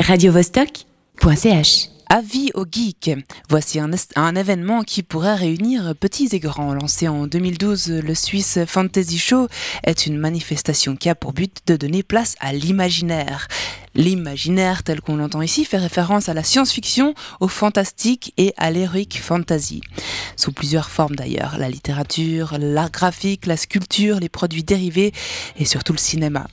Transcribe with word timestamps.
radiovostok.ch 0.00 1.90
Avis 2.08 2.50
aux 2.54 2.64
geeks. 2.64 3.10
Voici 3.48 3.78
un, 3.78 4.34
événement 4.34 4.82
qui 4.82 5.02
pourrait 5.04 5.34
réunir 5.34 5.94
petits 5.94 6.28
et 6.32 6.40
grands. 6.40 6.74
Lancé 6.74 7.06
en 7.06 7.26
2012, 7.26 8.00
le 8.04 8.14
Swiss 8.14 8.58
Fantasy 8.66 9.18
Show 9.18 9.46
est 9.84 10.06
une 10.06 10.18
manifestation 10.18 10.96
qui 10.96 11.08
a 11.08 11.14
pour 11.14 11.32
but 11.32 11.58
de 11.66 11.76
donner 11.76 12.02
place 12.02 12.34
à 12.40 12.52
l'imaginaire. 12.52 13.46
L'imaginaire 13.94 14.82
tel 14.82 15.00
qu'on 15.00 15.16
l'entend 15.16 15.42
ici 15.42 15.64
fait 15.64 15.76
référence 15.76 16.28
à 16.28 16.34
la 16.34 16.42
science-fiction, 16.42 17.14
au 17.38 17.46
fantastique 17.46 18.32
et 18.38 18.54
à 18.56 18.70
l'heroic 18.70 19.18
fantasy. 19.20 19.82
Sous 20.34 20.50
plusieurs 20.50 20.90
formes 20.90 21.14
d'ailleurs, 21.14 21.58
la 21.58 21.68
littérature, 21.68 22.56
l'art 22.58 22.90
graphique, 22.90 23.46
la 23.46 23.56
sculpture, 23.56 24.18
les 24.18 24.28
produits 24.30 24.64
dérivés 24.64 25.12
et 25.58 25.64
surtout 25.64 25.92
le 25.92 25.98
cinéma. 25.98 26.46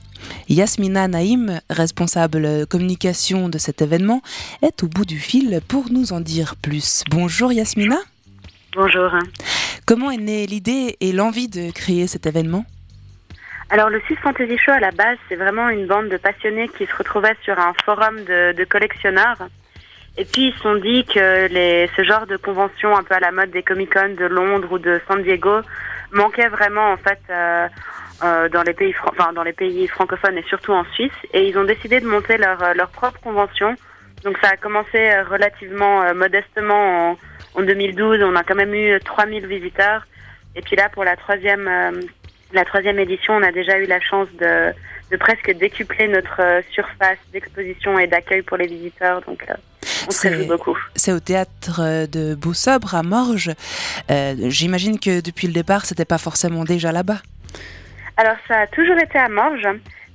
Yasmina 0.48 1.08
Naïm, 1.08 1.60
responsable 1.70 2.66
communication 2.66 3.48
de 3.48 3.58
cet 3.58 3.82
événement, 3.82 4.22
est 4.62 4.82
au 4.82 4.88
bout 4.88 5.04
du 5.04 5.18
fil 5.18 5.60
pour 5.68 5.90
nous 5.90 6.12
en 6.12 6.20
dire 6.20 6.54
plus. 6.56 7.04
Bonjour 7.10 7.52
Yasmina. 7.52 7.98
Bonjour. 8.74 9.10
Comment 9.86 10.10
est 10.10 10.18
née 10.18 10.46
l'idée 10.46 10.96
et 11.00 11.12
l'envie 11.12 11.48
de 11.48 11.70
créer 11.72 12.06
cet 12.06 12.26
événement? 12.26 12.64
Alors 13.70 13.90
le 13.90 14.00
Swiss 14.06 14.18
Fantasy 14.20 14.56
Show 14.58 14.72
à 14.72 14.80
la 14.80 14.92
base, 14.92 15.18
c'est 15.28 15.36
vraiment 15.36 15.68
une 15.68 15.86
bande 15.86 16.08
de 16.08 16.16
passionnés 16.16 16.68
qui 16.68 16.86
se 16.86 16.96
retrouvaient 16.96 17.36
sur 17.42 17.58
un 17.58 17.74
forum 17.84 18.16
de, 18.24 18.52
de 18.52 18.64
collectionneurs. 18.64 19.48
Et 20.16 20.24
puis 20.24 20.48
ils 20.48 20.54
se 20.54 20.60
sont 20.60 20.76
dit 20.76 21.04
que 21.04 21.46
les, 21.48 21.88
ce 21.96 22.02
genre 22.02 22.26
de 22.26 22.36
convention 22.36 22.96
un 22.96 23.02
peu 23.02 23.14
à 23.14 23.20
la 23.20 23.30
mode 23.30 23.50
des 23.50 23.62
Comic 23.62 23.92
Con 23.92 24.14
de 24.18 24.24
Londres 24.24 24.68
ou 24.72 24.78
de 24.78 25.00
San 25.06 25.22
Diego 25.22 25.60
manquait 26.12 26.48
vraiment 26.48 26.92
en 26.92 26.96
fait 26.96 27.20
euh, 27.30 27.68
euh, 28.22 28.48
dans 28.48 28.62
les 28.62 28.74
pays 28.74 28.94
enfin 29.06 29.32
dans 29.32 29.42
les 29.42 29.52
pays 29.52 29.86
francophones 29.86 30.36
et 30.36 30.42
surtout 30.44 30.72
en 30.72 30.84
Suisse 30.94 31.12
et 31.32 31.48
ils 31.48 31.56
ont 31.58 31.64
décidé 31.64 32.00
de 32.00 32.06
monter 32.06 32.36
leur 32.36 32.62
euh, 32.62 32.74
leur 32.74 32.88
propre 32.88 33.20
convention. 33.20 33.74
Donc 34.24 34.36
ça 34.42 34.50
a 34.50 34.56
commencé 34.56 34.98
euh, 34.98 35.24
relativement 35.24 36.02
euh, 36.02 36.14
modestement 36.14 37.10
en, 37.10 37.18
en 37.54 37.62
2012, 37.62 38.20
on 38.22 38.34
a 38.34 38.42
quand 38.42 38.56
même 38.56 38.74
eu 38.74 38.98
3000 39.00 39.46
visiteurs 39.46 40.06
et 40.56 40.62
puis 40.62 40.76
là 40.76 40.88
pour 40.88 41.04
la 41.04 41.16
troisième 41.16 41.68
la 42.52 42.64
troisième 42.64 42.98
édition, 42.98 43.34
on 43.34 43.42
a 43.42 43.52
déjà 43.52 43.78
eu 43.78 43.84
la 43.84 44.00
chance 44.00 44.28
de, 44.40 44.72
de 45.10 45.16
presque 45.18 45.50
décupler 45.58 46.08
notre 46.08 46.62
surface 46.70 47.18
d'exposition 47.32 47.98
et 47.98 48.06
d'accueil 48.06 48.42
pour 48.42 48.56
les 48.56 48.66
visiteurs. 48.66 49.20
Donc. 49.22 49.44
C'est 50.94 51.12
au 51.12 51.20
théâtre 51.20 52.06
de 52.06 52.34
Beau-Sobre 52.34 52.94
à 52.94 53.02
Morges. 53.02 53.52
Euh, 54.10 54.34
J'imagine 54.48 54.98
que 54.98 55.20
depuis 55.20 55.46
le 55.46 55.52
départ, 55.52 55.84
c'était 55.84 56.04
pas 56.04 56.18
forcément 56.18 56.64
déjà 56.64 56.92
là-bas. 56.92 57.20
Alors, 58.18 58.36
ça 58.48 58.62
a 58.62 58.66
toujours 58.66 58.98
été 58.98 59.16
à 59.16 59.28
Morges. 59.28 59.68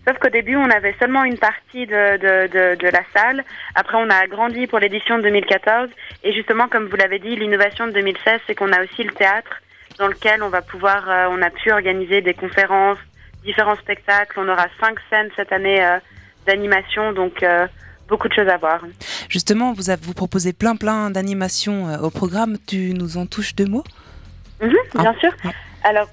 Sauf 0.06 0.18
qu'au 0.20 0.30
début, 0.30 0.58
on 0.58 0.70
avait 0.70 0.94
seulement 1.00 1.24
une 1.24 1.38
partie 1.38 1.86
de, 1.88 2.18
de, 2.18 2.48
de, 2.48 2.76
de, 2.76 2.88
la 2.90 3.04
salle. 3.16 3.46
Après, 3.76 3.96
on 3.98 4.10
a 4.10 4.16
agrandi 4.16 4.68
pour 4.68 4.80
l'édition 4.80 5.18
de 5.18 5.24
2014. 5.24 5.90
Et 6.26 6.34
justement, 6.34 6.68
comme 6.68 6.88
vous 6.88 6.98
l'avez 6.98 7.20
dit, 7.20 7.34
l'innovation 7.38 7.88
de 7.88 7.94
2016, 7.94 8.42
c'est 8.46 8.56
qu'on 8.56 8.74
a 8.74 8.84
aussi 8.84 9.04
le 9.04 9.14
théâtre 9.14 9.62
dans 9.98 10.08
lequel 10.08 10.44
on 10.44 10.50
va 10.50 10.62
pouvoir, 10.62 11.10
euh, 11.10 11.28
on 11.32 11.42
a 11.42 11.50
pu 11.50 11.72
organiser 11.72 12.20
des 12.20 12.34
conférences, 12.34 12.98
différents 13.46 13.78
spectacles. 13.78 14.38
On 14.38 14.50
aura 14.50 14.68
cinq 14.82 14.98
scènes 15.10 15.30
cette 15.38 15.54
année 15.54 15.82
euh, 15.82 16.00
d'animation, 16.46 17.14
donc 17.14 17.42
euh, 17.42 17.66
beaucoup 18.10 18.28
de 18.28 18.34
choses 18.34 18.50
à 18.50 18.58
voir. 18.58 18.82
Justement, 19.30 19.72
vous, 19.72 19.90
avez, 19.90 20.02
vous 20.04 20.14
proposez 20.14 20.52
plein 20.52 20.76
plein 20.76 21.10
d'animations 21.10 21.88
euh, 21.88 22.00
au 22.00 22.10
programme. 22.10 22.58
Tu 22.68 22.94
nous 22.94 23.16
en 23.16 23.26
touches 23.28 23.56
deux 23.56 23.68
mots? 23.68 23.86
Mm 24.62 24.68
-hmm, 24.68 25.02
Bien 25.02 25.16
ah. 25.16 25.20
sûr. 25.22 25.32
Alors, 25.84 26.10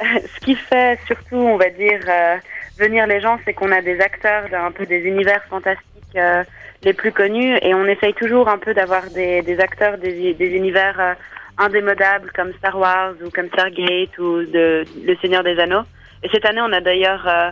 ce 0.34 0.40
qui 0.40 0.54
fait 0.54 0.98
surtout, 1.06 1.36
on 1.36 1.56
va 1.56 1.70
dire, 1.70 2.00
euh, 2.08 2.36
venir 2.78 3.06
les 3.06 3.20
gens, 3.20 3.38
c'est 3.44 3.54
qu'on 3.54 3.72
a 3.72 3.82
des 3.82 4.00
acteurs 4.00 4.48
d'un 4.48 4.70
peu 4.70 4.86
des 4.86 5.00
univers 5.00 5.42
fantastiques 5.44 6.16
euh, 6.16 6.44
les 6.82 6.92
plus 6.92 7.12
connus 7.12 7.58
et 7.62 7.74
on 7.74 7.84
essaye 7.86 8.14
toujours 8.14 8.48
un 8.48 8.58
peu 8.58 8.72
d'avoir 8.74 9.10
des, 9.10 9.42
des, 9.42 9.58
acteurs 9.60 9.98
des, 9.98 10.34
des 10.34 10.50
univers 10.50 11.16
indémodables 11.58 12.30
comme 12.34 12.52
Star 12.54 12.78
Wars 12.78 13.14
ou 13.24 13.30
comme 13.30 13.48
Stargate 13.48 14.16
ou 14.18 14.42
Le 14.52 15.16
Seigneur 15.20 15.42
des 15.42 15.58
Anneaux. 15.58 15.82
Et 16.22 16.28
cette 16.30 16.44
année, 16.46 16.60
on 16.60 16.72
a 16.72 16.80
d'ailleurs 16.80 17.26
euh, 17.26 17.50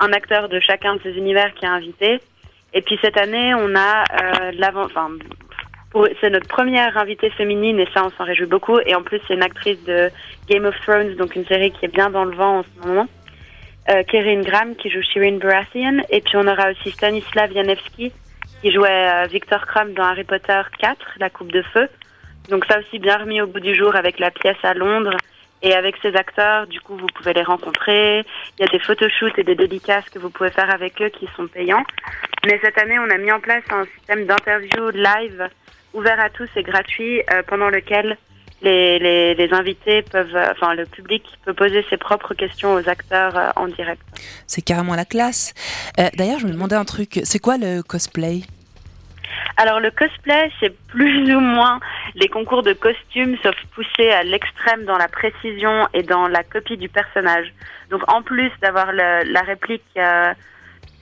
un 0.00 0.12
acteur 0.12 0.48
de 0.48 0.60
chacun 0.60 0.96
de 0.96 1.00
ces 1.02 1.12
univers 1.12 1.52
qui 1.54 1.64
est 1.64 1.68
invité. 1.68 2.20
Et 2.74 2.82
puis 2.82 2.98
cette 3.02 3.16
année, 3.16 3.54
on 3.54 3.74
a 3.74 4.04
euh, 4.04 4.52
l'avant, 4.54 4.84
enfin, 4.84 5.10
c'est 6.20 6.30
notre 6.30 6.48
première 6.48 6.96
invitée 6.96 7.30
féminine 7.30 7.78
et 7.78 7.88
ça, 7.92 8.04
on 8.04 8.10
s'en 8.10 8.24
réjouit 8.24 8.46
beaucoup. 8.46 8.78
Et 8.86 8.94
en 8.94 9.02
plus, 9.02 9.20
c'est 9.26 9.34
une 9.34 9.42
actrice 9.42 9.82
de 9.84 10.10
Game 10.48 10.64
of 10.64 10.74
Thrones, 10.80 11.14
donc 11.16 11.36
une 11.36 11.46
série 11.46 11.70
qui 11.70 11.84
est 11.84 11.94
bien 11.94 12.10
dans 12.10 12.24
le 12.24 12.34
vent 12.34 12.60
en 12.60 12.62
ce 12.62 12.86
moment. 12.86 13.08
Euh, 13.90 14.02
Karen 14.04 14.42
Graham 14.42 14.76
qui 14.76 14.90
joue 14.90 15.02
Shirin 15.02 15.38
Baratheon. 15.38 16.02
Et 16.10 16.20
puis 16.20 16.36
on 16.36 16.46
aura 16.46 16.70
aussi 16.70 16.92
Stanislav 16.92 17.52
Janevski 17.52 18.12
qui 18.60 18.72
jouait 18.72 19.08
euh, 19.08 19.26
Victor 19.26 19.66
Crumb 19.66 19.92
dans 19.92 20.04
Harry 20.04 20.24
Potter 20.24 20.60
4, 20.78 20.98
La 21.18 21.30
Coupe 21.30 21.50
de 21.50 21.62
Feu. 21.62 21.88
Donc 22.48 22.64
ça 22.66 22.78
aussi 22.78 22.98
bien 22.98 23.18
remis 23.18 23.40
au 23.40 23.46
bout 23.46 23.60
du 23.60 23.74
jour 23.74 23.94
avec 23.96 24.18
la 24.18 24.30
pièce 24.30 24.62
à 24.62 24.74
Londres. 24.74 25.16
Et 25.64 25.74
avec 25.74 25.94
ces 26.02 26.14
acteurs, 26.16 26.66
du 26.66 26.80
coup, 26.80 26.96
vous 26.96 27.06
pouvez 27.14 27.32
les 27.34 27.42
rencontrer. 27.42 28.24
Il 28.58 28.62
y 28.62 28.64
a 28.64 28.66
des 28.66 28.80
photoshoots 28.80 29.38
et 29.38 29.44
des 29.44 29.54
dédicaces 29.54 30.08
que 30.10 30.18
vous 30.18 30.30
pouvez 30.30 30.50
faire 30.50 30.72
avec 30.74 31.00
eux 31.00 31.08
qui 31.08 31.28
sont 31.36 31.46
payants. 31.46 31.84
Mais 32.44 32.58
cette 32.64 32.78
année, 32.78 32.98
on 32.98 33.08
a 33.10 33.16
mis 33.16 33.30
en 33.30 33.38
place 33.38 33.62
un 33.70 33.84
système 33.96 34.26
d'interview 34.26 34.90
live 34.90 35.48
ouvert 35.94 36.20
à 36.20 36.30
tous 36.30 36.48
et 36.56 36.62
gratuit 36.62 37.22
euh, 37.32 37.42
pendant 37.46 37.68
lequel 37.68 38.16
les, 38.62 38.98
les, 38.98 39.34
les, 39.34 39.52
invités 39.52 40.02
peuvent, 40.02 40.34
euh, 40.34 40.52
enfin 40.52 40.74
le 40.74 40.86
public 40.86 41.24
peut 41.44 41.54
poser 41.54 41.84
ses 41.90 41.96
propres 41.96 42.34
questions 42.34 42.74
aux 42.74 42.88
acteurs 42.88 43.36
euh, 43.36 43.50
en 43.56 43.66
direct. 43.66 44.02
C'est 44.46 44.62
carrément 44.62 44.94
la 44.94 45.04
classe. 45.04 45.52
Euh, 45.98 46.08
D'ailleurs, 46.16 46.38
je 46.38 46.46
me 46.46 46.52
demandais 46.52 46.76
un 46.76 46.84
truc. 46.84 47.20
C'est 47.24 47.40
quoi 47.40 47.58
le 47.58 47.82
cosplay? 47.82 48.42
Alors 49.56 49.80
le 49.80 49.90
cosplay, 49.90 50.50
c'est 50.60 50.74
plus 50.88 51.34
ou 51.34 51.40
moins 51.40 51.80
les 52.14 52.28
concours 52.28 52.62
de 52.62 52.72
costumes, 52.72 53.36
sauf 53.42 53.56
poussé 53.74 54.10
à 54.10 54.22
l'extrême 54.22 54.84
dans 54.84 54.96
la 54.96 55.08
précision 55.08 55.88
et 55.92 56.02
dans 56.02 56.28
la 56.28 56.44
copie 56.44 56.76
du 56.76 56.88
personnage. 56.88 57.52
Donc 57.90 58.02
en 58.10 58.22
plus 58.22 58.50
d'avoir 58.62 58.92
la 58.92 59.40
réplique 59.42 59.82
euh, 59.96 60.32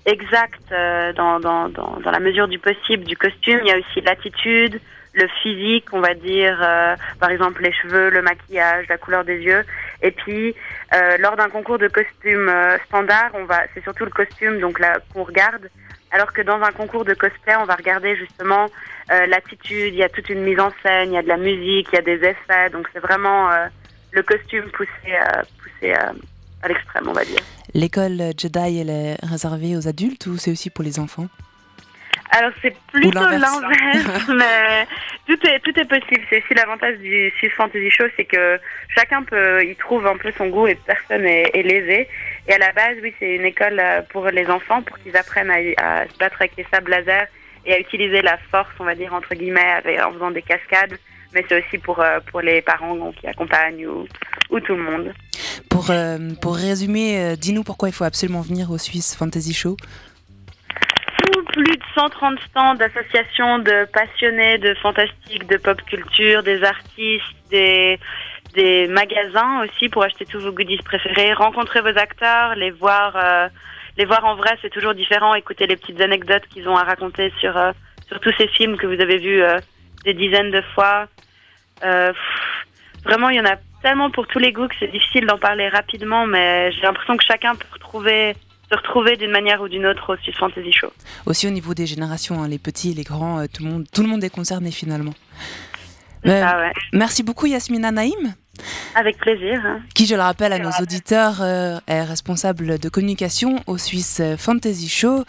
exacte 0.06 0.72
euh, 0.72 1.12
dans, 1.12 1.41
dans, 1.41 1.69
dans, 1.69 1.99
dans, 2.00 2.11
la 2.11 2.21
mesure 2.21 2.49
du 2.49 2.59
possible 2.59 3.05
du 3.05 3.16
costume, 3.16 3.61
il 3.62 3.69
y 3.69 3.72
a 3.72 3.78
aussi 3.78 4.00
l'attitude, 4.00 4.81
le 5.12 5.27
physique, 5.43 5.87
on 5.93 6.00
va 6.00 6.15
dire, 6.15 6.59
euh, 6.62 6.94
par 7.19 7.31
exemple 7.31 7.62
les 7.62 7.72
cheveux, 7.72 8.10
le 8.10 8.22
maquillage, 8.22 8.87
la 8.89 8.99
couleur 8.99 9.25
des 9.25 9.39
yeux. 9.39 9.65
Et 10.03 10.10
puis 10.10 10.55
euh, 10.94 11.16
lors 11.19 11.37
d'un 11.37 11.49
concours 11.49 11.78
de 11.78 11.89
costumes 11.89 12.50
standard, 12.87 13.31
on 13.34 13.44
va, 13.44 13.62
c'est 13.75 13.83
surtout 13.83 14.05
le 14.05 14.10
costume 14.10 14.60
donc 14.60 14.78
là 14.78 14.99
qu'on 15.12 15.25
regarde. 15.25 15.69
Alors 16.12 16.33
que 16.33 16.43
dans 16.43 16.60
un 16.60 16.72
concours 16.72 17.05
de 17.05 17.15
cosplay, 17.15 17.55
on 17.56 17.65
va 17.65 17.77
regarder 17.77 18.16
justement 18.16 18.66
euh, 19.12 19.27
l'attitude, 19.27 19.94
il 19.94 19.97
y 19.97 20.03
a 20.03 20.09
toute 20.09 20.28
une 20.28 20.43
mise 20.43 20.59
en 20.59 20.72
scène, 20.83 21.12
il 21.12 21.15
y 21.15 21.19
a 21.19 21.22
de 21.22 21.28
la 21.28 21.37
musique, 21.37 21.89
il 21.93 21.97
y 21.97 21.99
a 21.99 22.03
des 22.03 22.25
effets, 22.25 22.71
donc 22.72 22.89
c'est 22.93 23.00
vraiment 23.00 23.50
euh, 23.50 23.66
le 24.10 24.22
costume 24.22 24.65
poussé, 24.72 24.91
euh, 25.06 25.43
poussé 25.62 25.94
à 26.62 26.69
l'extrême, 26.69 27.09
on 27.09 27.12
va 27.12 27.25
dire. 27.25 27.41
L'école 27.75 28.32
Jedi, 28.37 28.81
elle 28.81 28.91
est 28.91 29.16
réservée 29.22 29.76
aux 29.76 29.88
adultes 29.88 30.26
ou 30.26 30.37
c'est 30.37 30.50
aussi 30.50 30.71
pour 30.71 30.84
les 30.84 30.98
enfants? 30.98 31.28
Alors 32.32 32.53
c'est 32.62 32.75
plutôt 32.93 33.19
l'inverse, 33.19 34.28
mais 34.28 34.87
tout 35.26 35.47
est 35.47 35.59
tout 35.60 35.78
est 35.78 35.84
possible. 35.84 36.22
C'est 36.31 36.43
aussi 36.43 36.54
l'avantage 36.54 36.98
du 36.98 37.32
Swiss 37.38 37.53
Fantasy 37.53 37.91
Show, 37.91 38.04
c'est 38.16 38.25
que 38.25 38.59
chacun 38.94 39.22
peut 39.25 39.65
y 39.65 39.75
trouve 39.75 40.06
un 40.06 40.16
peu 40.16 40.31
son 40.38 40.47
goût 40.47 40.69
et 40.69 40.76
personne 40.76 41.25
est, 41.25 41.50
est 41.54 41.62
lésé. 41.62 42.09
Et 42.47 42.53
à 42.53 42.59
la 42.59 42.72
base, 42.72 42.97
oui, 43.03 43.12
c'est 43.19 43.34
une 43.34 43.44
école 43.44 43.82
pour 44.10 44.27
les 44.27 44.47
enfants 44.47 44.82
pour 44.82 44.98
qu'ils 45.00 45.16
apprennent 45.16 45.50
à, 45.50 45.56
à, 45.82 46.06
se 46.06 46.16
battre 46.19 46.37
avec 46.41 46.56
les 46.56 46.66
sables 46.72 46.91
laser 46.91 47.27
et 47.66 47.75
à 47.75 47.81
utiliser 47.81 48.22
la 48.22 48.38
force, 48.50 48.71
on 48.78 48.84
va 48.84 48.94
dire 48.94 49.12
entre 49.12 49.34
guillemets, 49.34 49.72
avec, 49.78 50.00
en 50.00 50.12
faisant 50.12 50.31
des 50.31 50.42
cascades. 50.42 50.98
Mais 51.34 51.44
c'est 51.48 51.65
aussi 51.65 51.78
pour 51.78 52.04
pour 52.31 52.41
les 52.42 52.62
parents 52.62 52.94
donc, 52.94 53.16
qui 53.16 53.27
accompagnent 53.27 53.87
ou, 53.87 54.06
ou 54.50 54.60
tout 54.60 54.77
le 54.77 54.82
monde. 54.82 55.12
Pour 55.70 55.91
euh, 55.91 56.19
pour 56.42 56.56
résumer, 56.56 57.19
euh, 57.19 57.36
dis-nous 57.36 57.62
pourquoi 57.62 57.88
il 57.88 57.92
faut 57.92 58.04
absolument 58.04 58.42
venir 58.42 58.70
au 58.70 58.76
Swiss 58.76 59.16
Fantasy 59.16 59.54
Show 59.54 59.76
plus 61.53 61.65
de 61.65 61.83
130 61.97 62.39
stands 62.48 62.74
d'associations 62.77 63.59
de 63.59 63.84
passionnés 63.92 64.59
de 64.59 64.72
fantastique, 64.74 65.48
de 65.48 65.56
pop 65.56 65.83
culture, 65.83 66.45
des 66.45 66.62
artistes, 66.62 67.34
des, 67.50 67.98
des 68.54 68.86
magasins 68.86 69.65
aussi 69.65 69.89
pour 69.89 70.04
acheter 70.04 70.27
tous 70.27 70.39
vos 70.39 70.53
goodies 70.53 70.78
préférés, 70.84 71.33
rencontrer 71.33 71.80
vos 71.80 71.98
acteurs, 71.98 72.54
les 72.54 72.71
voir, 72.71 73.16
euh, 73.16 73.48
les 73.97 74.04
voir 74.04 74.24
en 74.27 74.36
vrai, 74.36 74.59
c'est 74.62 74.71
toujours 74.71 74.95
différent. 74.95 75.34
Écouter 75.34 75.66
les 75.66 75.77
petites 75.77 76.00
anecdotes 76.00 76.47
qu'ils 76.50 76.68
ont 76.68 76.77
à 76.77 76.84
raconter 76.84 77.33
sur, 77.41 77.53
sur 78.06 78.21
tous 78.21 78.33
ces 78.39 78.47
films 78.47 78.77
que 78.77 78.86
vous 78.86 79.00
avez 79.00 79.18
vus 79.18 79.42
des 80.04 80.15
dizaines 80.15 80.53
de 80.53 80.62
fois. 80.74 81.09
vraiment, 81.83 83.28
il 83.30 83.36
y 83.36 83.41
en 83.41 83.47
a 83.47 83.56
tellement 83.82 84.10
pour 84.10 84.27
tous 84.27 84.38
les 84.38 84.53
goûts 84.53 84.68
que 84.68 84.74
c'est 84.78 84.91
difficile 84.91 85.27
d'en 85.27 85.38
parler 85.38 85.68
rapidement, 85.68 86.27
mais 86.27 86.72
j'ai 86.72 86.82
l'impression 86.82 87.16
que 87.16 87.24
chacun 87.24 87.54
peut 87.54 87.66
se 87.68 87.74
retrouver 88.77 89.16
d'une 89.16 89.30
manière 89.30 89.60
ou 89.62 89.68
d'une 89.68 89.86
autre 89.86 90.15
au 90.15 90.16
Swiss 90.18 90.36
Fantasy 90.36 90.72
Show. 90.72 90.92
Aussi 91.27 91.47
au 91.47 91.50
niveau 91.50 91.74
des 91.74 91.86
générations, 91.86 92.42
hein, 92.42 92.48
les 92.48 92.59
petits 92.59 92.92
et 92.92 92.94
les 92.94 93.04
grands, 93.04 93.41
euh, 93.41 93.47
tout, 93.53 93.65
le 93.65 93.71
monde, 93.71 93.86
tout 93.92 94.03
le 94.03 94.09
monde 94.09 94.22
est 94.22 94.30
concerné 94.30 94.71
finalement. 94.71 95.15
Merci 96.93 97.22
beaucoup 97.22 97.47
Yasmina 97.47 97.91
Naïm. 97.91 98.34
Avec 98.95 99.19
plaisir. 99.19 99.61
Qui, 99.95 100.07
je 100.07 100.15
le 100.15 100.21
rappelle 100.21 100.53
à 100.53 100.59
nos 100.59 100.71
auditeurs, 100.81 101.39
euh, 101.41 101.78
est 101.87 102.03
responsable 102.03 102.78
de 102.78 102.89
communication 102.89 103.61
au 103.67 103.78
Swiss 103.78 104.21
Fantasy 104.37 104.89
Show, 104.89 105.25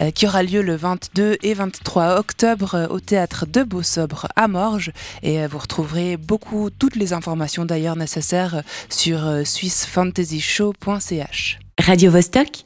euh, 0.00 0.10
qui 0.10 0.26
aura 0.26 0.42
lieu 0.42 0.60
le 0.62 0.74
22 0.76 1.38
et 1.42 1.54
23 1.54 2.18
octobre 2.18 2.74
euh, 2.74 2.86
au 2.88 3.00
théâtre 3.00 3.46
de 3.46 3.62
Beausobre 3.62 4.28
à 4.36 4.48
Morges. 4.48 4.92
Et 5.22 5.46
vous 5.46 5.58
retrouverez 5.58 6.16
beaucoup, 6.16 6.70
toutes 6.70 6.96
les 6.96 7.12
informations 7.12 7.64
d'ailleurs 7.64 7.94
nécessaires 7.96 8.62
sur 8.88 9.20
swissfantasyshow.ch. 9.44 11.58
Radio 11.78 12.10
-Vostok 12.10 12.64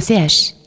.ch 0.00 0.59